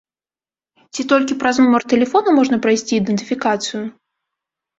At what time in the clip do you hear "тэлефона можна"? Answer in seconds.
1.93-2.59